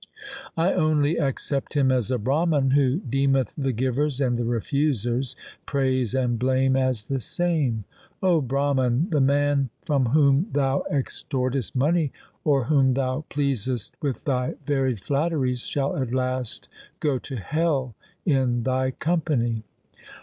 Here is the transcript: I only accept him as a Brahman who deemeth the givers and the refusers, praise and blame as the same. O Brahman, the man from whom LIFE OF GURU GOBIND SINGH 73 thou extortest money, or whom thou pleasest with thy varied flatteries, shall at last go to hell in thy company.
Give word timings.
I 0.57 0.73
only 0.73 1.19
accept 1.19 1.75
him 1.75 1.91
as 1.91 2.09
a 2.09 2.17
Brahman 2.17 2.71
who 2.71 3.01
deemeth 3.01 3.53
the 3.55 3.71
givers 3.71 4.19
and 4.19 4.35
the 4.35 4.45
refusers, 4.45 5.35
praise 5.67 6.15
and 6.15 6.39
blame 6.39 6.75
as 6.75 7.03
the 7.03 7.19
same. 7.19 7.83
O 8.23 8.41
Brahman, 8.41 9.09
the 9.11 9.21
man 9.21 9.69
from 9.83 10.07
whom 10.07 10.15
LIFE 10.15 10.15
OF 10.15 10.53
GURU 10.53 10.53
GOBIND 10.53 10.53
SINGH 10.53 10.61
73 10.61 10.61
thou 10.61 10.97
extortest 10.97 11.75
money, 11.75 12.11
or 12.43 12.63
whom 12.63 12.93
thou 12.95 13.25
pleasest 13.29 13.93
with 14.01 14.23
thy 14.25 14.55
varied 14.65 14.99
flatteries, 15.01 15.59
shall 15.67 15.95
at 15.95 16.11
last 16.11 16.67
go 16.99 17.19
to 17.19 17.35
hell 17.35 17.93
in 18.25 18.63
thy 18.63 18.89
company. 18.89 19.61